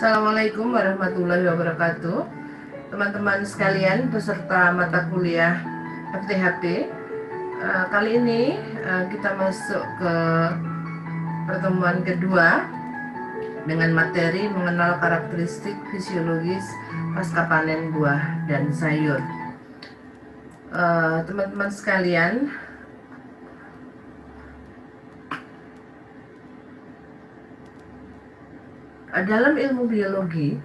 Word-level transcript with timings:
Assalamualaikum 0.00 0.72
warahmatullahi 0.72 1.44
wabarakatuh. 1.44 2.24
Teman-teman 2.88 3.44
sekalian 3.44 4.08
peserta 4.08 4.72
mata 4.72 5.04
kuliah 5.12 5.60
FTHP, 6.16 6.88
eh, 7.60 7.84
kali 7.92 8.16
ini 8.16 8.56
eh, 8.80 9.04
kita 9.12 9.36
masuk 9.36 9.84
ke 10.00 10.14
pertemuan 11.44 12.00
kedua 12.00 12.64
dengan 13.68 13.92
materi 13.92 14.48
mengenal 14.48 14.96
karakteristik 15.04 15.76
fisiologis 15.92 16.64
pasca 17.12 17.44
panen 17.44 17.92
buah 17.92 18.48
dan 18.48 18.72
sayur. 18.72 19.20
Eh, 20.72 21.18
teman-teman 21.28 21.68
sekalian, 21.68 22.48
dalam 29.12 29.58
ilmu 29.58 29.90
biologi 29.90 30.58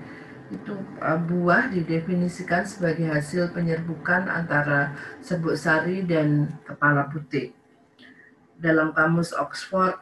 itu 0.53 0.77
uh, 1.01 1.17
buah 1.17 1.73
didefinisikan 1.73 2.69
sebagai 2.69 3.09
hasil 3.09 3.49
penyerbukan 3.49 4.29
antara 4.29 4.93
serbuk 5.25 5.57
sari 5.57 6.05
dan 6.05 6.53
kepala 6.69 7.09
putih. 7.09 7.49
Dalam 8.61 8.93
kamus 8.93 9.33
Oxford, 9.33 9.97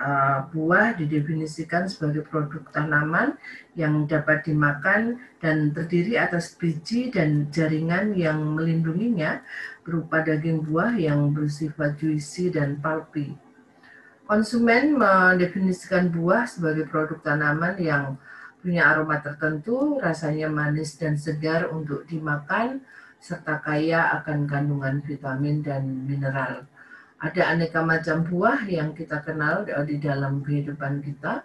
uh, 0.00 0.48
buah 0.48 0.96
didefinisikan 0.96 1.92
sebagai 1.92 2.24
produk 2.24 2.64
tanaman 2.72 3.36
yang 3.76 4.08
dapat 4.08 4.48
dimakan 4.48 5.20
dan 5.44 5.76
terdiri 5.76 6.16
atas 6.16 6.56
biji 6.56 7.12
dan 7.12 7.52
jaringan 7.52 8.16
yang 8.16 8.40
melindunginya 8.56 9.44
berupa 9.84 10.24
daging 10.24 10.64
buah 10.64 10.96
yang 10.96 11.36
bersifat 11.36 12.00
juicy 12.00 12.48
dan 12.48 12.80
pulpy. 12.80 13.36
Konsumen 14.32 14.96
mendefinisikan 14.96 16.08
buah 16.08 16.48
sebagai 16.48 16.88
produk 16.88 17.20
tanaman 17.20 17.76
yang 17.76 18.16
punya 18.64 18.88
aroma 18.88 19.20
tertentu, 19.20 20.00
rasanya 20.00 20.48
manis 20.48 20.96
dan 20.96 21.20
segar 21.20 21.68
untuk 21.68 22.08
dimakan, 22.08 22.80
serta 23.20 23.60
kaya 23.60 24.08
akan 24.16 24.48
kandungan 24.48 25.04
vitamin 25.04 25.60
dan 25.60 25.84
mineral. 26.08 26.64
Ada 27.20 27.52
aneka 27.52 27.84
macam 27.84 28.24
buah 28.24 28.64
yang 28.72 28.96
kita 28.96 29.20
kenal 29.20 29.68
di 29.68 30.00
dalam 30.00 30.40
kehidupan 30.40 31.04
kita. 31.04 31.44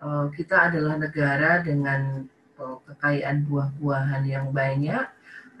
Eh, 0.00 0.26
kita 0.40 0.72
adalah 0.72 0.96
negara 0.96 1.60
dengan 1.60 2.24
eh, 2.56 2.78
kekayaan 2.96 3.44
buah-buahan 3.44 4.24
yang 4.24 4.56
banyak, 4.56 5.04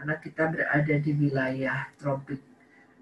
karena 0.00 0.14
kita 0.24 0.48
berada 0.48 0.94
di 1.04 1.12
wilayah 1.20 1.84
tropik 2.00 2.40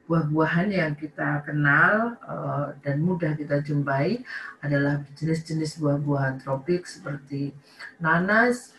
buah-buahan 0.05 0.69
yang 0.69 0.92
kita 0.92 1.41
kenal 1.48 2.20
uh, 2.28 2.77
dan 2.84 3.00
mudah 3.00 3.33
kita 3.33 3.64
jumpai 3.64 4.20
adalah 4.60 5.00
jenis-jenis 5.16 5.80
buah-buahan 5.80 6.44
tropik 6.44 6.84
seperti 6.84 7.56
nanas, 7.97 8.77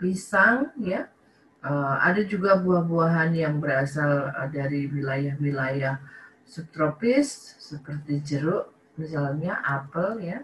pisang, 0.00 0.72
ya. 0.80 1.08
Uh, 1.62 1.94
ada 2.02 2.26
juga 2.26 2.58
buah-buahan 2.58 3.38
yang 3.38 3.62
berasal 3.62 4.34
uh, 4.34 4.48
dari 4.50 4.90
wilayah-wilayah 4.90 6.00
subtropis 6.48 7.54
seperti 7.60 8.24
jeruk, 8.24 8.72
misalnya 8.96 9.60
apel, 9.62 10.18
ya. 10.24 10.40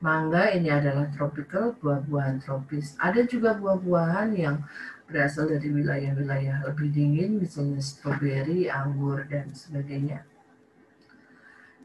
Mangga 0.00 0.48
ini 0.56 0.72
adalah 0.72 1.12
tropical, 1.12 1.76
buah-buahan 1.76 2.40
tropis. 2.40 2.96
Ada 2.96 3.28
juga 3.28 3.52
buah-buahan 3.60 4.32
yang 4.32 4.64
berasal 5.10 5.50
dari 5.50 5.68
wilayah-wilayah 5.68 6.64
lebih 6.70 6.88
dingin, 6.94 7.42
misalnya 7.42 7.82
stroberi, 7.82 8.70
anggur, 8.70 9.26
dan 9.26 9.50
sebagainya. 9.50 10.22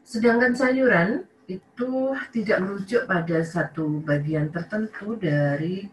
Sedangkan 0.06 0.54
sayuran 0.54 1.26
itu 1.50 2.14
tidak 2.34 2.58
merujuk 2.62 3.06
pada 3.06 3.38
satu 3.42 4.02
bagian 4.02 4.50
tertentu 4.50 5.18
dari 5.18 5.86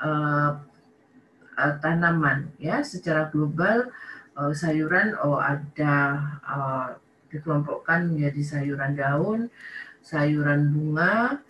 uh, 0.00 0.56
uh, 1.56 1.74
tanaman. 1.80 2.52
Ya, 2.56 2.80
secara 2.80 3.28
global 3.28 3.92
uh, 4.36 4.52
sayuran 4.52 5.16
oh 5.20 5.40
ada 5.40 5.96
uh, 6.44 6.88
dikelompokkan 7.28 8.12
menjadi 8.12 8.42
sayuran 8.42 8.92
daun, 8.96 9.40
sayuran 10.00 10.72
bunga, 10.72 11.40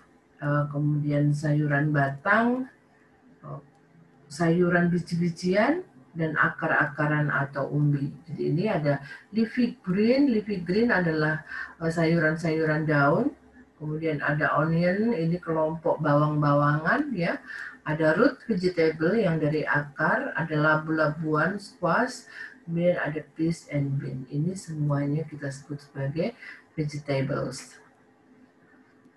uh, 0.43 0.65
kemudian 0.71 1.31
sayuran 1.31 1.95
batang, 1.95 2.67
sayuran 4.31 4.89
biji-bijian 4.89 5.83
dan 6.15 6.35
akar-akaran 6.39 7.31
atau 7.31 7.67
umbi. 7.71 8.11
Jadi 8.31 8.43
ini 8.47 8.65
ada 8.71 9.03
leafy 9.35 9.75
green. 9.83 10.31
Leafy 10.31 10.63
green 10.63 10.95
adalah 10.95 11.43
eh, 11.83 11.91
sayuran-sayuran 11.91 12.87
daun. 12.87 13.35
Kemudian 13.81 14.21
ada 14.21 14.61
onion, 14.61 15.17
ini 15.17 15.41
kelompok 15.41 15.99
bawang-bawangan 16.05 17.11
ya. 17.17 17.41
Ada 17.89 18.13
root 18.13 18.45
vegetable 18.45 19.17
yang 19.17 19.41
dari 19.41 19.65
akar, 19.65 20.37
ada 20.37 20.53
labu-labuan, 20.53 21.57
squash, 21.57 22.29
kemudian 22.69 23.01
ada 23.01 23.25
peas 23.33 23.65
and 23.73 23.97
bean. 23.97 24.29
Ini 24.29 24.53
semuanya 24.53 25.25
kita 25.25 25.49
sebut 25.49 25.81
sebagai 25.81 26.37
vegetables. 26.77 27.81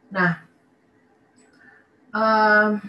Nah, 0.08 0.48
um, 2.16 2.80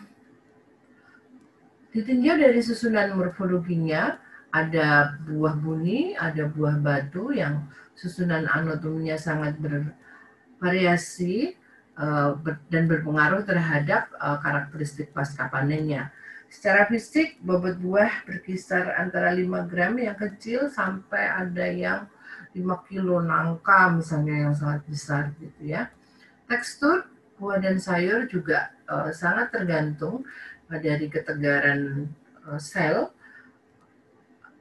Ditinjau 1.94 2.42
dari 2.42 2.58
susunan 2.58 3.14
morfologinya, 3.14 4.18
ada 4.50 5.14
buah 5.22 5.54
buni, 5.54 6.18
ada 6.18 6.50
buah 6.50 6.82
batu 6.82 7.30
yang 7.30 7.70
susunan 7.94 8.50
anatominya 8.50 9.14
sangat 9.14 9.54
bervariasi 9.62 11.54
uh, 11.94 12.34
dan 12.66 12.90
berpengaruh 12.90 13.46
terhadap 13.46 14.10
uh, 14.18 14.42
karakteristik 14.42 15.14
pasca 15.14 15.46
panennya. 15.46 16.10
Secara 16.50 16.86
fisik, 16.90 17.38
bobot 17.42 17.78
buah 17.78 18.26
berkisar 18.26 18.94
antara 18.98 19.30
5 19.34 19.70
gram 19.70 19.94
yang 19.98 20.14
kecil 20.14 20.70
sampai 20.70 21.30
ada 21.30 21.66
yang 21.66 22.00
5 22.54 22.90
kilo 22.90 23.18
nangka 23.22 23.90
misalnya 23.90 24.50
yang 24.50 24.54
sangat 24.54 24.82
besar 24.86 25.34
gitu 25.42 25.62
ya. 25.62 25.90
Tekstur 26.46 27.10
buah 27.38 27.58
dan 27.58 27.82
sayur 27.82 28.30
juga 28.30 28.70
uh, 28.86 29.10
sangat 29.10 29.50
tergantung 29.50 30.22
dari 30.68 31.06
ketegaran 31.08 32.08
eh, 32.50 32.60
sel, 32.60 33.10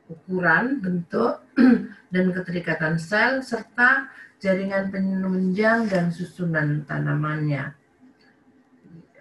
ukuran, 0.10 0.84
bentuk, 0.84 1.42
dan 2.14 2.26
keterikatan 2.36 3.00
sel, 3.00 3.40
serta 3.42 4.12
jaringan 4.44 4.92
penunjang 4.92 5.88
dan 5.88 6.12
susunan 6.12 6.84
tanamannya. 6.84 7.72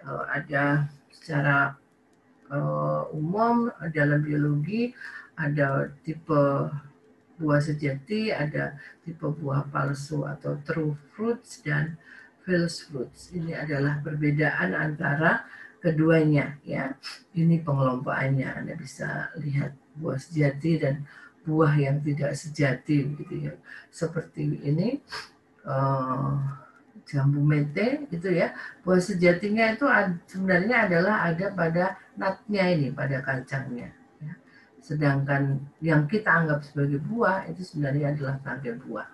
Eh, 0.03 0.25
ada 0.27 0.91
secara 1.13 1.79
uh, 2.51 3.07
umum 3.15 3.71
dalam 3.95 4.19
biologi 4.19 4.91
ada 5.39 5.87
tipe 6.03 6.69
buah 7.39 7.61
sejati, 7.63 8.29
ada 8.29 8.77
tipe 9.01 9.25
buah 9.25 9.65
palsu 9.71 10.27
atau 10.27 10.59
true 10.67 10.93
fruits 11.15 11.63
dan 11.65 11.97
false 12.45 12.85
fruits. 12.85 13.33
Ini 13.33 13.57
adalah 13.65 14.03
perbedaan 14.03 14.77
antara 14.77 15.47
keduanya 15.83 16.55
ya. 16.63 16.95
Ini 17.35 17.59
pengelompokannya 17.67 18.47
Anda 18.47 18.73
bisa 18.79 19.35
lihat 19.43 19.75
buah 19.99 20.15
sejati 20.15 20.79
dan 20.79 21.03
buah 21.43 21.75
yang 21.75 21.99
tidak 21.99 22.39
sejati 22.39 23.03
begitu 23.03 23.51
ya. 23.51 23.53
Seperti 23.91 24.63
ini 24.63 25.03
uh, 25.67 26.39
jambu 27.03 27.43
mente 27.43 28.07
gitu 28.07 28.31
ya. 28.31 28.55
Buah 28.87 29.03
sejatinya 29.03 29.75
itu 29.75 29.83
sebenarnya 30.31 30.87
adalah 30.87 31.27
ada 31.27 31.51
pada 31.51 31.85
natnya 32.15 32.63
ini, 32.71 32.87
pada 32.95 33.19
kacangnya. 33.19 33.91
Ya. 34.23 34.33
Sedangkan 34.79 35.59
yang 35.83 36.07
kita 36.07 36.31
anggap 36.31 36.63
sebagai 36.63 37.03
buah 37.03 37.43
itu 37.51 37.59
sebenarnya 37.67 38.15
adalah 38.15 38.39
tangkai 38.39 38.79
buah. 38.79 39.07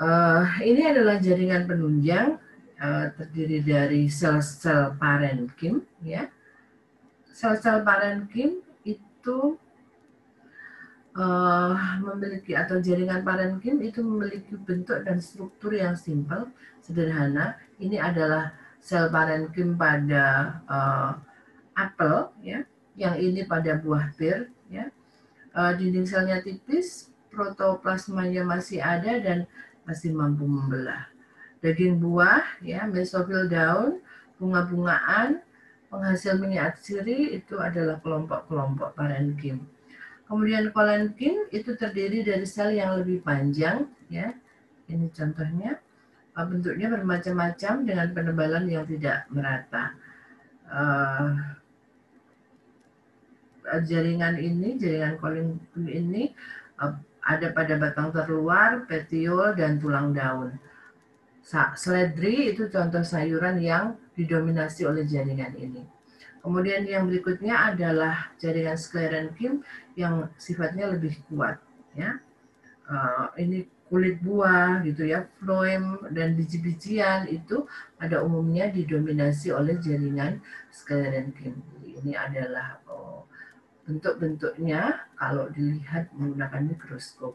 Uh, 0.00 0.48
ini 0.64 0.80
adalah 0.80 1.20
jaringan 1.20 1.68
penunjang 1.68 2.40
uh, 2.80 3.06
terdiri 3.14 3.60
dari 3.60 4.08
sel-sel 4.08 4.96
parenkim 4.96 5.84
ya. 6.00 6.26
Sel-sel 7.30 7.84
parenkim 7.84 8.64
itu 8.82 9.38
uh, 11.14 11.72
memiliki 12.00 12.56
atau 12.56 12.80
jaringan 12.80 13.22
parenkim 13.22 13.84
itu 13.84 14.00
memiliki 14.00 14.56
bentuk 14.56 15.04
dan 15.04 15.20
struktur 15.20 15.76
yang 15.76 15.94
simpel, 15.94 16.48
sederhana. 16.80 17.60
Ini 17.78 18.00
adalah 18.00 18.56
sel 18.80 19.12
parenkim 19.12 19.76
pada 19.76 20.58
uh, 20.64 21.12
apel 21.76 22.32
ya, 22.40 22.64
yang 22.96 23.16
ini 23.20 23.44
pada 23.44 23.76
buah 23.76 24.10
pir 24.16 24.48
ya. 24.72 24.88
Uh, 25.50 25.74
dinding 25.74 26.06
selnya 26.06 26.38
tipis, 26.38 27.10
protoplasmanya 27.34 28.46
masih 28.46 28.78
ada 28.78 29.18
dan 29.18 29.50
masih 29.82 30.14
mampu 30.14 30.46
membelah 30.46 31.09
daging 31.60 32.00
buah, 32.00 32.44
ya, 32.64 32.88
mesofil 32.88 33.48
daun, 33.48 34.00
bunga-bungaan, 34.40 35.44
penghasil 35.92 36.40
minyak 36.40 36.80
siri 36.80 37.36
itu 37.36 37.60
adalah 37.60 38.00
kelompok-kelompok 38.00 38.96
parenkim. 38.96 39.68
Kemudian 40.24 40.70
kolenkin 40.70 41.50
itu 41.50 41.74
terdiri 41.74 42.22
dari 42.22 42.46
sel 42.46 42.72
yang 42.72 42.96
lebih 42.96 43.20
panjang, 43.20 43.90
ya. 44.08 44.32
Ini 44.88 45.10
contohnya 45.12 45.78
bentuknya 46.34 46.88
bermacam-macam 46.88 47.84
dengan 47.84 48.08
penebalan 48.16 48.64
yang 48.70 48.88
tidak 48.88 49.28
merata. 49.28 49.92
uh, 50.70 51.34
jaringan 53.86 54.38
ini, 54.40 54.78
jaringan 54.80 55.14
calling 55.20 55.60
ini 55.76 56.34
ada 57.20 57.52
pada 57.52 57.74
batang 57.76 58.10
terluar, 58.10 58.88
petiol, 58.88 59.54
dan 59.54 59.78
tulang 59.78 60.16
daun. 60.16 60.56
Seledri 61.42 62.54
itu 62.54 62.68
contoh 62.68 63.02
sayuran 63.02 63.58
yang 63.58 63.96
didominasi 64.14 64.86
oleh 64.86 65.08
jaringan 65.08 65.56
ini. 65.56 65.82
Kemudian 66.40 66.88
yang 66.88 67.04
berikutnya 67.04 67.74
adalah 67.74 68.32
jaringan 68.40 68.76
sklerenkim 68.76 69.60
yang 69.96 70.28
sifatnya 70.40 70.88
lebih 70.88 71.20
kuat. 71.28 71.60
Ya, 71.92 72.22
uh, 72.88 73.34
ini 73.36 73.66
kulit 73.90 74.22
buah 74.22 74.80
gitu 74.86 75.10
ya, 75.10 75.26
phloem 75.42 75.98
dan 76.14 76.38
biji-bijian 76.38 77.26
itu 77.26 77.66
pada 77.98 78.22
umumnya 78.22 78.70
didominasi 78.70 79.50
oleh 79.50 79.76
jaringan 79.82 80.38
sklerenkim. 80.70 81.58
Ini 81.82 82.14
adalah 82.14 82.78
oh, 82.86 83.26
bentuk-bentuknya 83.84 85.10
kalau 85.18 85.50
dilihat 85.50 86.08
menggunakan 86.14 86.70
mikroskop. 86.70 87.34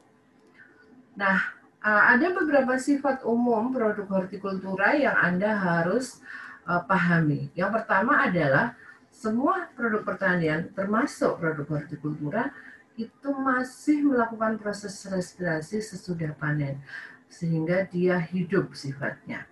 Nah, 1.20 1.44
ada 1.86 2.34
beberapa 2.34 2.82
sifat 2.82 3.22
umum 3.22 3.70
produk 3.70 4.10
hortikultura 4.10 4.98
yang 4.98 5.14
Anda 5.14 5.54
harus 5.54 6.18
uh, 6.66 6.82
pahami. 6.82 7.54
Yang 7.54 7.82
pertama 7.82 8.26
adalah 8.26 8.74
semua 9.14 9.70
produk 9.78 10.02
pertanian 10.02 10.74
termasuk 10.74 11.38
produk 11.38 11.78
hortikultura 11.78 12.50
itu 12.98 13.30
masih 13.38 14.02
melakukan 14.02 14.58
proses 14.58 14.98
respirasi 15.06 15.78
sesudah 15.84 16.34
panen 16.34 16.82
sehingga 17.30 17.86
dia 17.86 18.18
hidup 18.18 18.74
sifatnya. 18.74 19.46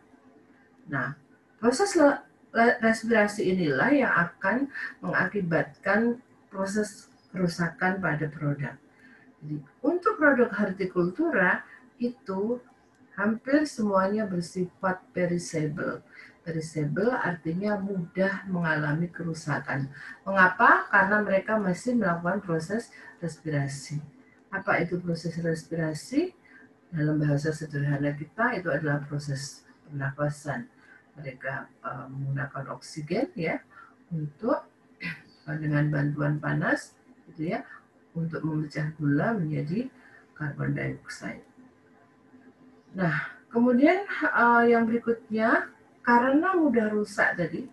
Nah, 0.90 1.14
proses 1.62 1.94
respirasi 2.82 3.46
inilah 3.54 3.92
yang 3.94 4.14
akan 4.14 4.74
mengakibatkan 5.06 6.18
proses 6.50 7.14
kerusakan 7.30 8.02
pada 8.02 8.26
produk. 8.26 8.74
Jadi, 9.44 9.58
untuk 9.84 10.18
produk 10.18 10.50
hortikultura 10.50 11.62
itu 12.12 12.60
hampir 13.16 13.64
semuanya 13.70 14.26
bersifat 14.26 15.00
perishable. 15.14 16.02
Perishable 16.44 17.08
artinya 17.16 17.80
mudah 17.80 18.44
mengalami 18.52 19.08
kerusakan. 19.08 19.88
Mengapa? 20.28 20.92
Karena 20.92 21.24
mereka 21.24 21.56
masih 21.56 21.96
melakukan 21.96 22.44
proses 22.44 22.92
respirasi. 23.24 24.04
Apa 24.52 24.84
itu 24.84 25.00
proses 25.00 25.40
respirasi? 25.40 26.36
Dalam 26.94 27.18
bahasa 27.18 27.50
sederhana 27.56 28.14
kita 28.14 28.60
itu 28.60 28.70
adalah 28.70 29.02
proses 29.08 29.66
pernafasan. 29.88 30.68
Mereka 31.18 31.72
uh, 31.82 32.06
menggunakan 32.12 32.76
oksigen 32.76 33.34
ya 33.34 33.64
untuk 34.14 34.68
uh, 35.48 35.58
dengan 35.58 35.90
bantuan 35.90 36.38
panas 36.38 36.94
gitu 37.32 37.56
ya 37.56 37.66
untuk 38.14 38.46
memecah 38.46 38.94
gula 39.00 39.34
menjadi 39.34 39.90
karbon 40.38 40.78
dioksida. 40.78 41.53
Nah, 42.94 43.34
kemudian 43.50 44.06
uh, 44.22 44.64
yang 44.66 44.86
berikutnya 44.86 45.70
karena 46.06 46.54
mudah 46.54 46.94
rusak 46.94 47.38
tadi, 47.40 47.66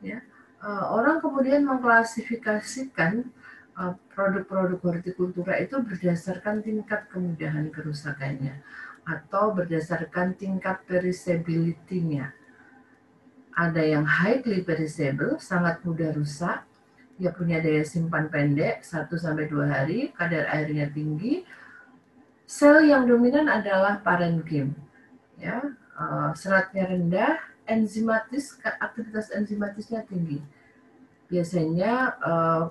ya 0.00 0.22
uh, 0.62 0.94
orang 0.94 1.18
kemudian 1.18 1.66
mengklasifikasikan 1.66 3.26
uh, 3.76 3.92
produk-produk 4.14 4.78
hortikultura 4.80 5.58
itu 5.58 5.82
berdasarkan 5.82 6.62
tingkat 6.62 7.10
kemudahan 7.10 7.68
kerusakannya 7.68 8.62
atau 9.02 9.50
berdasarkan 9.50 10.38
tingkat 10.38 10.78
perishability-nya. 10.86 12.30
Ada 13.52 13.82
yang 13.84 14.06
highly 14.08 14.64
perishable, 14.64 15.36
sangat 15.36 15.84
mudah 15.84 16.14
rusak, 16.16 16.64
dia 17.20 17.34
punya 17.34 17.60
daya 17.60 17.84
simpan 17.84 18.32
pendek 18.32 18.80
1 18.80 19.10
sampai 19.12 19.44
2 19.50 19.68
hari, 19.68 20.00
kadar 20.16 20.48
airnya 20.48 20.88
tinggi. 20.88 21.44
Sel 22.52 22.84
yang 22.84 23.08
dominan 23.08 23.48
adalah 23.48 24.04
parenchyma. 24.04 24.76
Ya, 25.40 25.72
uh, 25.96 26.36
seratnya 26.36 26.84
rendah, 26.84 27.40
enzimatis 27.64 28.60
aktivitas 28.60 29.32
enzimatisnya 29.32 30.04
tinggi. 30.04 30.44
Biasanya 31.32 32.20
uh, 32.20 32.68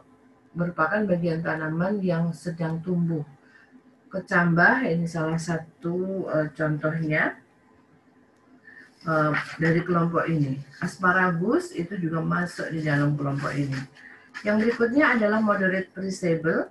merupakan 0.53 1.01
bagian 1.09 1.41
tanaman 1.41 1.97
yang 2.05 2.29
sedang 2.29 2.77
tumbuh. 2.85 3.25
Kecambah 4.13 4.85
ini 4.85 5.09
salah 5.09 5.41
satu 5.41 6.29
uh, 6.29 6.47
contohnya 6.53 7.41
dari 9.57 9.81
kelompok 9.81 10.29
ini. 10.29 10.61
Asparagus 10.77 11.73
itu 11.73 11.97
juga 11.97 12.21
masuk 12.21 12.69
di 12.69 12.85
dalam 12.85 13.17
kelompok 13.17 13.49
ini. 13.57 13.81
Yang 14.45 14.57
berikutnya 14.61 15.17
adalah 15.17 15.41
moderate 15.41 15.89
perishable. 15.89 16.69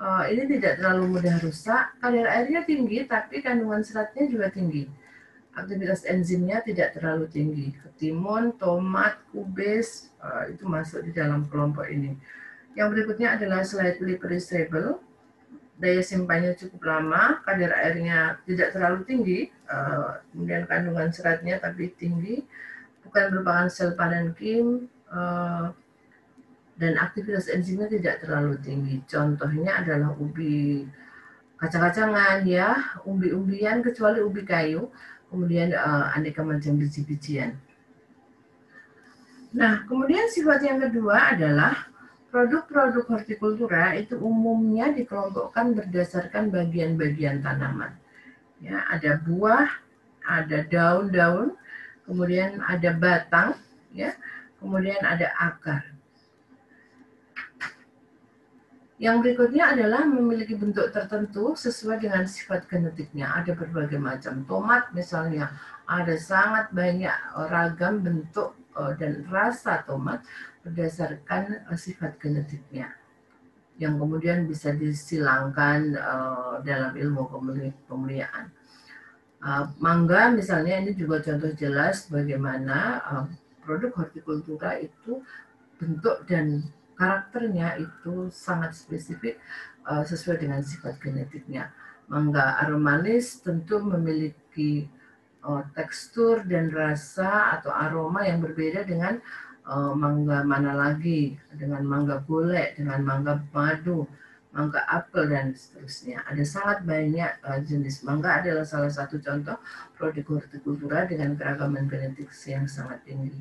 Uh, 0.00 0.24
ini 0.32 0.56
tidak 0.56 0.80
terlalu 0.80 1.20
mudah 1.20 1.36
rusak, 1.44 1.92
kadar 2.00 2.24
airnya 2.24 2.64
tinggi, 2.64 3.04
tapi 3.04 3.44
kandungan 3.44 3.84
seratnya 3.84 4.24
juga 4.32 4.48
tinggi 4.48 4.88
aktivitas 5.60 6.06
enzimnya 6.06 6.62
tidak 6.62 6.94
terlalu 6.94 7.26
tinggi. 7.26 7.74
Ketimun, 7.74 8.54
tomat, 8.56 9.18
kubis 9.34 10.10
uh, 10.22 10.46
itu 10.46 10.64
masuk 10.66 11.02
di 11.02 11.12
dalam 11.12 11.46
kelompok 11.50 11.86
ini. 11.90 12.14
Yang 12.78 12.88
berikutnya 12.94 13.34
adalah 13.34 13.66
slightly 13.66 14.14
perishable. 14.14 15.02
Daya 15.80 16.04
simpannya 16.04 16.52
cukup 16.60 16.84
lama, 16.84 17.40
kadar 17.48 17.72
airnya 17.72 18.36
tidak 18.44 18.76
terlalu 18.76 19.00
tinggi, 19.08 19.40
uh, 19.64 20.20
kemudian 20.30 20.68
kandungan 20.68 21.08
seratnya 21.08 21.56
tapi 21.56 21.88
tinggi, 21.96 22.44
bukan 23.00 23.32
merupakan 23.32 23.66
sel 23.72 23.96
parenkim, 23.96 24.92
uh, 25.08 25.72
dan 26.80 26.96
aktivitas 26.96 27.52
enzimnya 27.52 27.92
tidak 27.92 28.24
terlalu 28.24 28.56
tinggi. 28.64 29.04
Contohnya 29.04 29.84
adalah 29.84 30.16
ubi 30.16 30.88
kacang-kacangan 31.60 32.48
ya, 32.48 32.96
umbi-umbian 33.04 33.84
kecuali 33.84 34.24
ubi 34.24 34.42
kayu 34.48 34.88
kemudian 35.30 35.70
uh, 35.72 36.10
aneka 36.16 36.42
macam 36.42 36.74
biji-bijian. 36.76 37.54
Nah, 39.54 39.86
kemudian 39.86 40.26
sifat 40.30 40.62
yang 40.66 40.78
kedua 40.82 41.34
adalah 41.34 41.90
produk-produk 42.30 43.06
hortikultura 43.06 43.98
itu 43.98 44.18
umumnya 44.18 44.90
dikelompokkan 44.94 45.74
berdasarkan 45.74 46.50
bagian-bagian 46.50 47.42
tanaman. 47.42 47.94
Ya, 48.62 48.86
ada 48.90 49.18
buah, 49.22 49.66
ada 50.22 50.62
daun-daun, 50.66 51.58
kemudian 52.06 52.62
ada 52.62 52.90
batang, 52.94 53.58
ya, 53.90 54.14
kemudian 54.62 55.00
ada 55.02 55.34
akar. 55.38 55.82
Yang 59.00 59.16
berikutnya 59.24 59.72
adalah 59.72 60.04
memiliki 60.04 60.52
bentuk 60.52 60.92
tertentu 60.92 61.56
sesuai 61.56 62.04
dengan 62.04 62.28
sifat 62.28 62.68
genetiknya. 62.68 63.32
Ada 63.32 63.56
berbagai 63.56 63.96
macam 63.96 64.44
tomat 64.44 64.92
misalnya, 64.92 65.56
ada 65.88 66.20
sangat 66.20 66.68
banyak 66.68 67.16
ragam 67.48 68.04
bentuk 68.04 68.52
eh, 68.76 68.92
dan 69.00 69.24
rasa 69.32 69.80
tomat 69.88 70.20
berdasarkan 70.68 71.64
eh, 71.72 71.78
sifat 71.80 72.20
genetiknya 72.20 72.92
yang 73.80 73.96
kemudian 73.96 74.44
bisa 74.44 74.76
disilangkan 74.76 75.96
eh, 75.96 76.54
dalam 76.68 76.92
ilmu 76.92 77.24
pemuliaan. 77.88 78.52
Mangga 79.80 80.28
misalnya 80.36 80.84
ini 80.84 80.92
juga 80.92 81.24
contoh 81.24 81.48
jelas 81.56 82.04
bagaimana 82.12 83.00
produk 83.64 83.88
hortikultura 83.96 84.76
itu 84.76 85.24
bentuk 85.80 86.28
dan 86.28 86.60
karakternya 87.00 87.80
itu 87.80 88.28
sangat 88.28 88.76
spesifik 88.76 89.40
uh, 89.88 90.04
sesuai 90.04 90.44
dengan 90.44 90.60
sifat 90.60 91.00
genetiknya. 91.00 91.72
Mangga 92.12 92.60
aromanis 92.60 93.40
tentu 93.40 93.80
memiliki 93.80 94.84
uh, 95.40 95.64
tekstur 95.72 96.44
dan 96.44 96.68
rasa 96.68 97.56
atau 97.56 97.72
aroma 97.72 98.28
yang 98.28 98.44
berbeda 98.44 98.84
dengan 98.84 99.16
uh, 99.64 99.96
mangga 99.96 100.44
mana 100.44 100.76
lagi, 100.76 101.40
dengan 101.56 101.80
mangga 101.88 102.20
golek, 102.28 102.76
dengan 102.76 103.00
mangga 103.00 103.40
madu, 103.56 104.04
mangga 104.52 104.84
apel 104.90 105.30
dan 105.32 105.56
seterusnya. 105.56 106.20
Ada 106.28 106.44
sangat 106.44 106.78
banyak 106.84 107.32
uh, 107.46 107.64
jenis 107.64 108.04
mangga 108.04 108.44
adalah 108.44 108.68
salah 108.68 108.92
satu 108.92 109.16
contoh 109.24 109.56
produk 109.96 110.36
hortikultura 110.36 111.08
dengan 111.08 111.32
keragaman 111.38 111.88
genetik 111.88 112.28
yang 112.44 112.68
sangat 112.68 113.00
tinggi. 113.08 113.40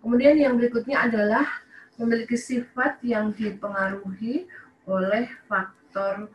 Kemudian 0.00 0.38
yang 0.38 0.54
berikutnya 0.54 1.10
adalah 1.10 1.65
memiliki 1.96 2.36
sifat 2.36 3.00
yang 3.00 3.32
dipengaruhi 3.32 4.44
oleh 4.86 5.26
faktor 5.48 6.28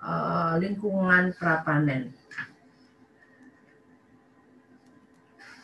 uh, 0.00 0.54
lingkungan 0.56 1.34
prapanen. 1.36 2.14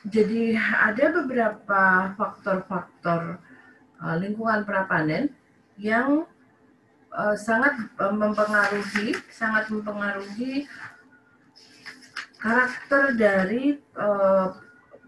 Jadi 0.06 0.54
ada 0.54 1.10
beberapa 1.18 2.14
faktor-faktor 2.14 3.42
uh, 3.98 4.16
lingkungan 4.22 4.62
prapanen 4.62 5.34
yang 5.82 6.30
uh, 7.10 7.34
sangat 7.34 7.74
mempengaruhi, 7.98 9.18
sangat 9.34 9.66
mempengaruhi 9.66 10.70
karakter 12.38 13.18
dari 13.18 13.82
uh, 13.98 14.54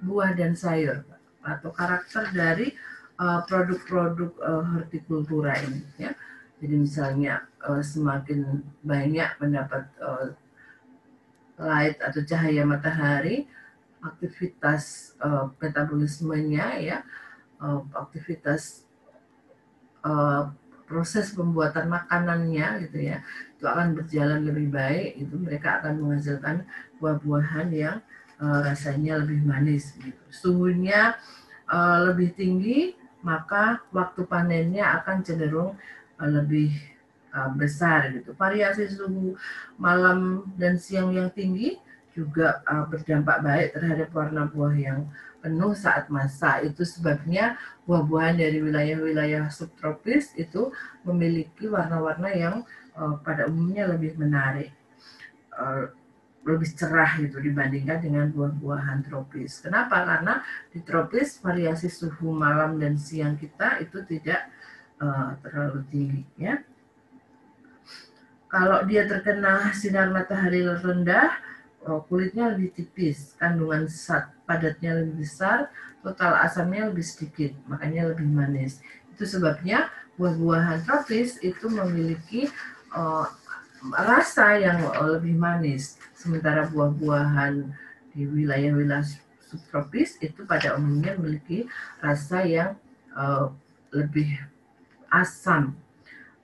buah 0.03 0.35
dan 0.35 0.59
sayur 0.59 1.07
atau 1.47 1.71
karakter 1.71 2.35
dari 2.35 2.75
produk-produk 3.19 4.31
uh, 4.39 4.63
hortikultura 4.63 5.59
ini 5.67 5.83
ya. 5.99 6.15
Jadi 6.59 6.75
misalnya 6.75 7.47
uh, 7.67 7.83
semakin 7.83 8.63
banyak 8.83 9.31
mendapat 9.39 9.87
uh, 10.03 10.35
light 11.59 11.99
atau 12.03 12.23
cahaya 12.23 12.63
matahari, 12.63 13.47
aktivitas 14.03 15.15
uh, 15.23 15.51
metabolismenya 15.59 16.67
ya, 16.83 16.99
uh, 17.63 17.83
aktivitas 17.95 18.87
uh, 20.03 20.51
proses 20.87 21.31
pembuatan 21.31 21.91
makanannya 21.91 22.91
gitu 22.91 22.99
ya, 23.07 23.23
itu 23.55 23.65
akan 23.67 23.95
berjalan 23.95 24.43
lebih 24.43 24.71
baik. 24.71 25.19
Itu 25.19 25.39
mereka 25.39 25.83
akan 25.83 26.03
menghasilkan 26.03 26.67
buah-buahan 26.99 27.69
yang 27.71 28.03
uh, 28.43 28.67
rasanya 28.67 29.23
lebih 29.23 29.47
manis. 29.47 29.95
Gitu. 29.95 30.19
Suhunya 30.31 31.15
uh, 31.71 31.99
lebih 32.11 32.35
tinggi, 32.35 32.98
maka 33.23 33.83
waktu 33.91 34.23
panennya 34.27 35.03
akan 35.03 35.27
cenderung 35.27 35.75
uh, 36.19 36.31
lebih 36.31 36.75
uh, 37.35 37.51
besar 37.55 38.15
gitu. 38.15 38.35
Variasi 38.35 38.87
suhu 38.91 39.35
malam 39.79 40.49
dan 40.55 40.79
siang 40.79 41.11
yang 41.11 41.31
tinggi 41.35 41.79
juga 42.15 42.63
uh, 42.67 42.87
berdampak 42.87 43.43
baik 43.43 43.69
terhadap 43.75 44.09
warna 44.15 44.47
buah 44.47 44.75
yang 44.75 45.07
penuh 45.43 45.75
saat 45.75 46.11
masa. 46.11 46.63
Itu 46.63 46.83
sebabnya 46.83 47.59
buah-buahan 47.87 48.39
dari 48.39 48.59
wilayah-wilayah 48.59 49.51
subtropis 49.51 50.35
itu 50.35 50.75
memiliki 51.07 51.71
warna-warna 51.71 52.31
yang 52.35 52.57
pada 53.23 53.47
umumnya 53.47 53.87
lebih 53.87 54.19
menarik. 54.19 54.75
Lebih 56.47 56.71
cerah 56.79 57.19
gitu 57.19 57.43
dibandingkan 57.43 57.99
dengan 58.03 58.31
buah-buahan 58.31 59.07
tropis. 59.07 59.63
Kenapa? 59.63 60.07
Karena 60.07 60.41
di 60.71 60.81
tropis 60.81 61.43
variasi 61.43 61.91
suhu 61.91 62.31
malam 62.33 62.79
dan 62.79 62.95
siang 62.97 63.35
kita 63.37 63.83
itu 63.83 64.01
tidak 64.07 64.49
uh, 65.03 65.35
terlalu 65.43 65.81
tinggi 65.91 66.23
ya. 66.39 66.63
Kalau 68.49 68.81
dia 68.89 69.05
terkena 69.05 69.77
sinar 69.77 70.09
matahari 70.09 70.65
rendah, 70.65 71.37
oh, 71.85 72.01
kulitnya 72.09 72.57
lebih 72.57 72.73
tipis, 72.73 73.37
kandungan 73.37 73.85
zat 73.85 74.33
padatnya 74.49 75.05
lebih 75.05 75.29
besar, 75.29 75.69
total 76.01 76.41
asamnya 76.41 76.89
lebih 76.89 77.05
sedikit, 77.05 77.53
makanya 77.69 78.09
lebih 78.09 78.25
manis. 78.25 78.81
Itu 79.13 79.29
sebabnya 79.29 79.93
buah-buahan 80.17 80.89
tropis 80.89 81.37
itu 81.45 81.69
memiliki 81.69 82.49
uh, 82.97 83.29
rasa 83.95 84.59
yang 84.59 84.83
lebih 85.07 85.39
manis, 85.39 85.99
sementara 86.15 86.67
buah-buahan 86.67 87.67
di 88.13 88.27
wilayah-wilayah 88.27 89.07
subtropis 89.49 90.19
itu 90.21 90.45
pada 90.45 90.77
umumnya 90.77 91.15
memiliki 91.17 91.65
rasa 92.03 92.45
yang 92.45 92.75
uh, 93.15 93.49
lebih 93.95 94.37
asam 95.09 95.79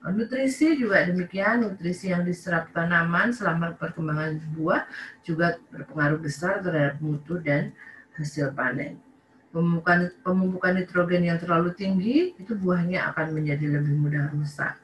Nutrisi 0.05 0.77
juga 0.77 1.01
demikian, 1.01 1.65
nutrisi 1.65 2.13
yang 2.13 2.21
diserap 2.21 2.69
tanaman 2.77 3.33
selama 3.33 3.73
perkembangan 3.73 4.37
buah 4.53 4.85
juga 5.25 5.57
berpengaruh 5.73 6.21
besar 6.21 6.61
terhadap 6.61 7.01
mutu 7.01 7.41
dan 7.41 7.73
hasil 8.13 8.53
panen. 8.53 9.01
Pemupukan, 9.49 10.13
pemupukan 10.21 10.77
nitrogen 10.77 11.25
yang 11.25 11.41
terlalu 11.41 11.73
tinggi, 11.73 12.37
itu 12.37 12.53
buahnya 12.53 13.15
akan 13.15 13.33
menjadi 13.33 13.81
lebih 13.81 13.97
mudah 13.97 14.29
rusak. 14.29 14.77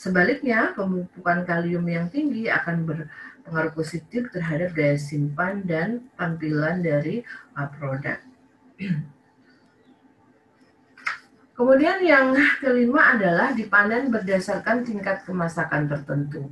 Sebaliknya, 0.00 0.72
pemupukan 0.72 1.44
kalium 1.44 1.84
yang 1.84 2.08
tinggi 2.08 2.48
akan 2.48 2.88
berpengaruh 2.88 3.76
positif 3.76 4.32
terhadap 4.32 4.72
daya 4.72 4.96
simpan 4.96 5.60
dan 5.68 6.08
tampilan 6.16 6.80
dari 6.80 7.20
uh, 7.52 7.68
produk. 7.68 8.16
Kemudian 11.60 12.00
yang 12.00 12.32
kelima 12.64 13.12
adalah 13.12 13.52
dipanen 13.52 14.08
berdasarkan 14.08 14.88
tingkat 14.88 15.20
kemasakan 15.28 15.92
tertentu. 15.92 16.48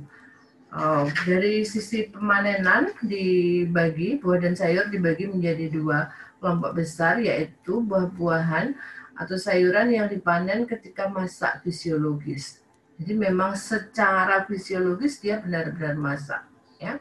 Oh, 0.69 1.09
dari 1.25 1.65
sisi 1.65 2.05
pemanenan 2.05 2.93
dibagi 3.01 4.21
buah 4.21 4.45
dan 4.45 4.53
sayur 4.53 4.93
dibagi 4.93 5.25
menjadi 5.25 5.73
dua 5.73 6.13
kelompok 6.37 6.77
besar 6.77 7.17
yaitu 7.17 7.81
buah-buahan 7.81 8.77
atau 9.17 9.33
sayuran 9.41 9.89
yang 9.89 10.05
dipanen 10.05 10.69
ketika 10.69 11.09
masa 11.09 11.57
fisiologis. 11.65 12.58
Jadi 12.99 13.13
memang 13.15 13.55
secara 13.55 14.43
fisiologis 14.43 15.23
dia 15.23 15.39
benar-benar 15.39 15.95
masak. 15.95 16.43
Ya. 16.83 16.99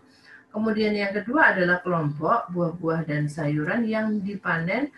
Kemudian 0.55 0.95
yang 0.95 1.11
kedua 1.11 1.53
adalah 1.53 1.83
kelompok 1.83 2.55
buah-buah 2.55 3.03
dan 3.05 3.27
sayuran 3.27 3.83
yang 3.83 4.23
dipanen 4.23 4.95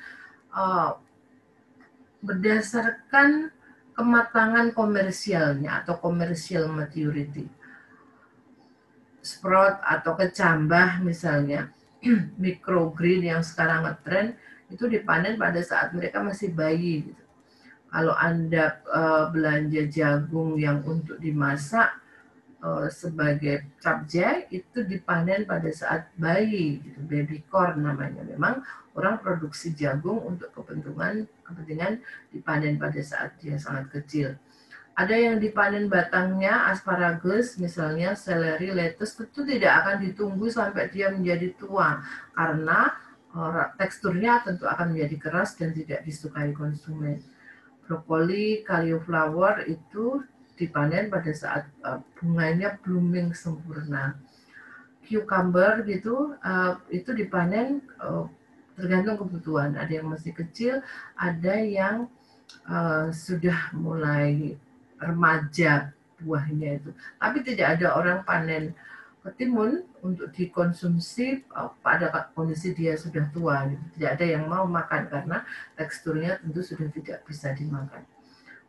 uh, 0.53 0.95
berdasarkan 2.21 3.49
kematangan 3.97 4.77
komersialnya 4.77 5.83
atau 5.83 5.97
commercial 5.97 6.69
maturity. 6.69 7.49
Sprout 9.21 9.81
atau 9.85 10.17
kecambah 10.17 11.01
misalnya, 11.01 11.73
microgreen 12.41 13.25
yang 13.25 13.43
sekarang 13.45 13.89
ngetren 13.89 14.37
itu 14.69 14.85
dipanen 14.87 15.37
pada 15.37 15.61
saat 15.65 15.93
mereka 15.97 16.21
masih 16.21 16.53
bayi. 16.53 17.09
Gitu. 17.09 17.25
Kalau 17.91 18.15
Anda 18.15 18.79
uh, 18.87 19.35
belanja 19.35 19.91
jagung 19.91 20.55
yang 20.57 20.87
untuk 20.87 21.19
dimasak, 21.19 21.91
uh, 22.63 22.87
sebagai 22.87 23.67
capjay 23.81 24.47
itu 24.53 24.85
dipanen 24.87 25.45
pada 25.49 25.69
saat 25.73 26.09
bayi, 26.17 26.81
gitu, 26.81 27.01
baby 27.09 27.43
corn 27.49 27.83
namanya. 27.83 28.23
Memang 28.25 28.63
orang 28.95 29.19
produksi 29.19 29.73
jagung 29.75 30.23
untuk 30.23 30.53
kepentingan 30.55 31.27
kepentingan 31.47 31.99
dipanen 32.31 32.79
pada 32.79 33.01
saat 33.03 33.35
dia 33.43 33.57
sangat 33.59 33.91
kecil. 33.91 34.37
Ada 34.99 35.17
yang 35.17 35.37
dipanen 35.41 35.89
batangnya, 35.89 36.69
asparagus, 36.69 37.57
misalnya 37.57 38.13
seleri, 38.13 38.75
lettuce, 38.75 39.17
tentu 39.17 39.49
tidak 39.49 39.81
akan 39.81 39.97
ditunggu 40.05 40.51
sampai 40.53 40.93
dia 40.93 41.09
menjadi 41.09 41.57
tua 41.57 42.05
karena 42.37 42.93
uh, 43.33 43.71
teksturnya 43.81 44.45
tentu 44.45 44.69
akan 44.69 44.93
menjadi 44.93 45.17
keras 45.17 45.57
dan 45.57 45.73
tidak 45.73 46.05
disukai 46.05 46.53
konsumen. 46.53 47.23
Brokoli, 47.91 48.63
cauliflower 48.63 49.67
itu 49.67 50.23
dipanen 50.55 51.11
pada 51.11 51.35
saat 51.35 51.67
uh, 51.83 51.99
bunganya 52.23 52.79
blooming 52.87 53.35
sempurna. 53.35 54.15
Cucumber 55.03 55.83
gitu 55.91 56.39
uh, 56.39 56.79
itu 56.87 57.11
dipanen 57.11 57.83
uh, 57.99 58.31
tergantung 58.79 59.19
kebutuhan. 59.19 59.75
Ada 59.75 59.99
yang 59.99 60.07
masih 60.07 60.31
kecil, 60.31 60.87
ada 61.19 61.59
yang 61.59 62.07
uh, 62.71 63.11
sudah 63.11 63.75
mulai 63.75 64.55
remaja 65.03 65.91
buahnya 66.23 66.79
itu. 66.79 66.95
Tapi 67.19 67.43
tidak 67.43 67.81
ada 67.83 67.99
orang 67.99 68.23
panen 68.23 68.71
ketimun 69.21 69.85
untuk 70.01 70.33
dikonsumsi 70.33 71.45
pada 71.85 72.33
kondisi 72.33 72.73
dia 72.73 72.97
sudah 72.97 73.29
tua. 73.33 73.69
Tidak 73.97 74.11
ada 74.17 74.27
yang 74.27 74.49
mau 74.49 74.65
makan 74.65 75.13
karena 75.13 75.45
teksturnya 75.77 76.41
tentu 76.41 76.65
sudah 76.65 76.89
tidak 76.89 77.25
bisa 77.29 77.53
dimakan. 77.53 78.03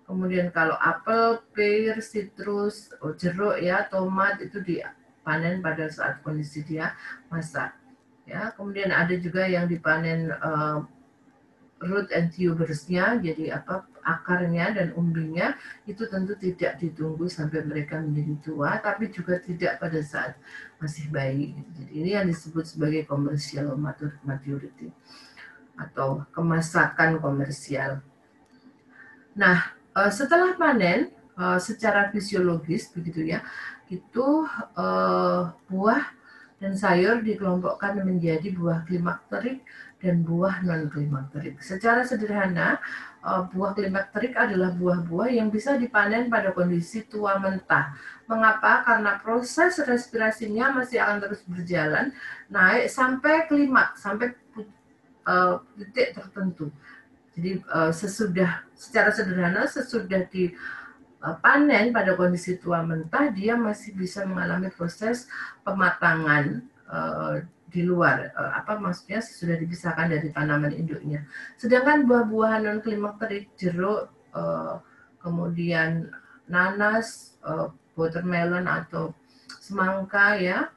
Kemudian 0.03 0.51
kalau 0.51 0.75
apel, 0.75 1.39
pear, 1.55 2.03
citrus, 2.03 2.91
oh, 2.99 3.15
jeruk 3.15 3.63
ya, 3.63 3.87
tomat 3.87 4.43
itu 4.43 4.59
dipanen 4.59 5.63
pada 5.63 5.87
saat 5.87 6.19
kondisi 6.19 6.67
dia 6.67 6.91
masak. 7.31 7.71
Ya, 8.27 8.51
kemudian 8.51 8.91
ada 8.91 9.15
juga 9.15 9.47
yang 9.47 9.71
dipanen 9.71 10.35
uh, 10.35 10.83
root 11.81 12.13
and 12.13 12.29
tubersnya, 12.29 13.17
jadi 13.17 13.57
apa 13.57 13.85
akarnya 14.01 14.73
dan 14.73 14.87
umbinya 14.97 15.53
itu 15.85 16.05
tentu 16.09 16.33
tidak 16.37 16.77
ditunggu 16.81 17.29
sampai 17.29 17.65
mereka 17.65 18.01
menjadi 18.01 18.35
tua, 18.41 18.77
tapi 18.81 19.09
juga 19.09 19.37
tidak 19.41 19.81
pada 19.81 19.99
saat 20.01 20.37
masih 20.77 21.09
bayi. 21.09 21.57
Jadi 21.77 21.93
ini 21.93 22.09
yang 22.17 22.25
disebut 22.29 22.65
sebagai 22.65 23.05
commercial 23.05 23.73
maturity 24.25 24.93
atau 25.77 26.25
kemasakan 26.33 27.17
komersial. 27.17 28.01
Nah, 29.33 29.73
uh, 29.97 30.11
setelah 30.11 30.53
panen 30.57 31.09
uh, 31.39 31.57
secara 31.57 32.11
fisiologis 32.11 32.91
begitu 32.91 33.25
ya 33.25 33.41
itu 33.91 34.47
uh, 34.77 35.51
buah 35.67 36.03
dan 36.61 36.77
sayur 36.77 37.25
dikelompokkan 37.25 38.05
menjadi 38.05 38.53
buah 38.53 38.85
klimakterik 38.85 39.65
dan 40.01 40.25
buah 40.25 40.65
non 40.65 40.89
klimakterik. 40.89 41.61
Secara 41.61 42.01
sederhana, 42.01 42.81
buah 43.23 43.77
klimakterik 43.77 44.33
adalah 44.33 44.73
buah-buah 44.73 45.29
yang 45.29 45.53
bisa 45.53 45.77
dipanen 45.77 46.25
pada 46.25 46.49
kondisi 46.51 47.05
tua 47.05 47.37
mentah. 47.37 47.93
Mengapa? 48.25 48.81
Karena 48.81 49.21
proses 49.21 49.77
respirasinya 49.77 50.73
masih 50.73 50.97
akan 51.05 51.17
terus 51.21 51.45
berjalan 51.45 52.09
naik 52.49 52.89
sampai 52.89 53.45
klimak, 53.45 53.93
sampai 54.01 54.33
uh, 55.29 55.61
titik 55.77 56.17
tertentu. 56.17 56.73
Jadi 57.37 57.61
uh, 57.69 57.93
sesudah 57.93 58.65
secara 58.73 59.13
sederhana 59.13 59.63
sesudah 59.69 60.27
dipanen 60.27 61.85
eh, 61.87 61.93
pada 61.95 62.17
kondisi 62.17 62.59
tua 62.59 62.83
mentah 62.83 63.31
dia 63.31 63.55
masih 63.55 63.95
bisa 63.95 64.25
mengalami 64.27 64.67
proses 64.73 65.31
pematangan 65.63 66.65
di 67.71 67.87
luar 67.87 68.35
uh, 68.35 68.51
apa 68.59 68.75
maksudnya 68.75 69.23
sudah 69.23 69.55
dipisahkan 69.55 70.11
dari 70.11 70.27
tanaman 70.35 70.75
induknya. 70.75 71.23
Sedangkan 71.55 72.03
buah-buahan 72.03 72.67
non 72.67 72.79
klimakterik 72.83 73.47
jeruk 73.55 74.11
uh, 74.35 74.83
kemudian 75.23 76.11
nanas, 76.51 77.39
uh, 77.47 77.71
watermelon 77.95 78.67
atau 78.67 79.15
semangka 79.63 80.35
ya, 80.35 80.67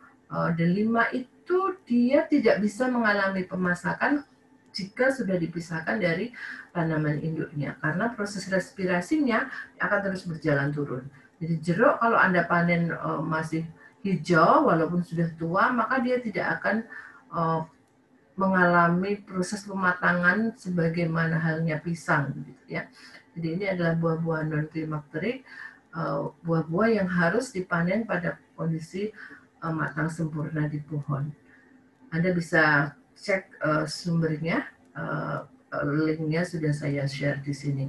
delima 0.55 1.09
itu 1.15 1.79
dia 1.87 2.27
tidak 2.27 2.59
bisa 2.63 2.91
mengalami 2.91 3.47
pemasakan 3.47 4.27
jika 4.75 5.15
sudah 5.15 5.39
dipisahkan 5.39 6.03
dari 6.03 6.35
tanaman 6.75 7.23
induknya 7.23 7.79
karena 7.79 8.11
proses 8.13 8.51
respirasinya 8.51 9.47
akan 9.79 10.01
terus 10.05 10.27
berjalan 10.27 10.75
turun. 10.75 11.07
Jadi 11.39 11.55
jeruk 11.63 12.03
kalau 12.03 12.19
Anda 12.19 12.45
panen 12.45 12.93
masih 13.25 13.65
hijau 14.05 14.69
walaupun 14.69 15.01
sudah 15.01 15.33
tua 15.41 15.73
maka 15.73 15.97
dia 16.05 16.21
tidak 16.21 16.61
akan 16.61 16.77
uh, 17.33 17.61
mengalami 18.37 19.17
proses 19.23 19.65
pematangan 19.65 20.53
sebagaimana 20.59 21.39
halnya 21.39 21.81
pisang 21.81 22.35
gitu 22.45 22.65
ya. 22.79 22.91
Jadi 23.35 23.49
ini 23.59 23.65
adalah 23.67 23.99
buah-buah 23.99 24.47
non 24.47 24.67
klimakterik, 24.71 25.43
uh, 25.95 26.31
buah-buah 26.47 26.89
yang 27.03 27.09
harus 27.11 27.51
dipanen 27.51 28.07
pada 28.07 28.39
kondisi 28.55 29.11
uh, 29.63 29.75
matang 29.75 30.11
sempurna 30.11 30.71
di 30.71 30.79
pohon. 30.83 31.31
Anda 32.15 32.31
bisa 32.31 32.95
cek 33.19 33.59
uh, 33.63 33.87
sumbernya, 33.91 34.71
uh, 34.95 35.47
linknya 35.83 36.47
sudah 36.47 36.71
saya 36.71 37.07
share 37.11 37.43
di 37.43 37.51
sini. 37.51 37.87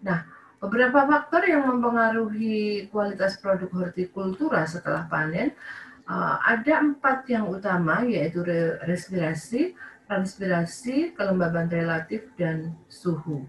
Nah, 0.00 0.24
Beberapa 0.60 1.08
faktor 1.08 1.48
yang 1.48 1.64
mempengaruhi 1.64 2.92
kualitas 2.92 3.40
produk 3.40 3.72
hortikultura 3.72 4.68
setelah 4.68 5.08
panen 5.08 5.56
uh, 6.04 6.36
ada 6.44 6.84
empat 6.84 7.24
yang 7.32 7.48
utama 7.48 8.04
yaitu 8.04 8.44
respirasi, 8.84 9.72
transpirasi, 10.04 11.16
kelembaban 11.16 11.72
relatif 11.72 12.28
dan 12.36 12.76
suhu. 12.92 13.48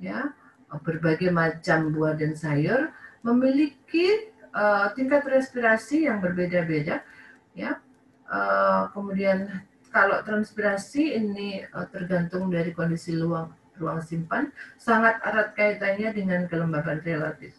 Ya, 0.00 0.32
berbagai 0.80 1.28
macam 1.28 1.92
buah 1.92 2.16
dan 2.16 2.32
sayur 2.32 2.88
memiliki 3.20 4.32
uh, 4.56 4.88
tingkat 4.96 5.28
respirasi 5.28 6.08
yang 6.08 6.24
berbeda-beda. 6.24 7.04
Ya, 7.52 7.84
uh, 8.32 8.88
kemudian 8.96 9.60
kalau 9.92 10.24
transpirasi 10.24 11.20
ini 11.20 11.68
tergantung 11.92 12.48
dari 12.48 12.72
kondisi 12.72 13.12
luang 13.12 13.52
ruang 13.76 14.00
simpan 14.00 14.52
sangat 14.80 15.20
erat 15.24 15.52
kaitannya 15.56 16.10
dengan 16.12 16.40
kelembaban 16.48 17.00
relatif. 17.04 17.56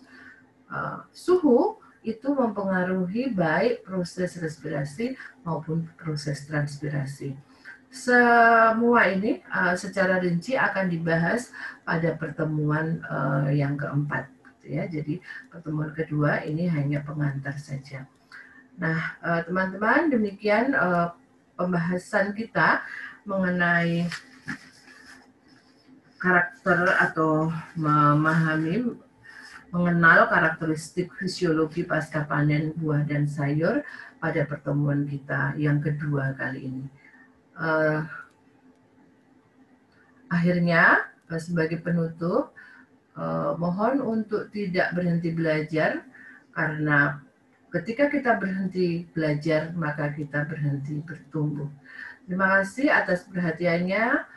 Uh, 0.67 1.05
suhu 1.15 1.79
itu 2.03 2.27
mempengaruhi 2.31 3.31
baik 3.31 3.83
proses 3.87 4.35
respirasi 4.39 5.15
maupun 5.43 5.87
proses 5.95 6.43
transpirasi. 6.47 7.35
Semua 7.87 9.07
ini 9.07 9.39
uh, 9.47 9.75
secara 9.79 10.19
rinci 10.19 10.59
akan 10.59 10.91
dibahas 10.91 11.51
pada 11.87 12.15
pertemuan 12.19 12.99
uh, 13.07 13.47
yang 13.51 13.79
keempat. 13.79 14.27
Gitu 14.59 14.67
ya. 14.75 14.83
Jadi 14.91 15.23
pertemuan 15.47 15.95
kedua 15.95 16.43
ini 16.43 16.67
hanya 16.67 16.99
pengantar 17.03 17.55
saja. 17.55 18.03
Nah, 18.77 19.17
teman-teman, 19.41 20.13
demikian 20.13 20.77
pembahasan 21.57 22.37
kita 22.37 22.85
mengenai 23.25 24.05
karakter 26.17 26.97
atau 26.97 27.53
memahami 27.77 28.97
mengenal 29.69 30.31
karakteristik 30.31 31.11
fisiologi 31.19 31.83
pasca 31.83 32.23
panen 32.25 32.73
buah 32.77 33.03
dan 33.03 33.27
sayur 33.27 33.83
pada 34.17 34.41
pertemuan 34.47 35.05
kita 35.05 35.53
yang 35.59 35.77
kedua 35.83 36.33
kali 36.33 36.71
ini. 36.71 36.85
Uh, 37.57 38.05
akhirnya 40.31 41.09
uh, 41.29 41.41
sebagai 41.41 41.83
penutup 41.83 42.53
uh, 43.17 43.53
mohon 43.59 44.01
untuk 44.01 44.49
tidak 44.49 44.93
berhenti 44.95 45.33
belajar 45.35 46.05
karena 46.55 47.21
ketika 47.69 48.09
kita 48.09 48.39
berhenti 48.39 49.05
belajar 49.11 49.75
maka 49.75 50.09
kita 50.15 50.47
berhenti 50.47 51.03
bertumbuh. 51.03 51.69
Terima 52.25 52.59
kasih 52.59 52.91
atas 52.91 53.23
perhatiannya. 53.27 54.36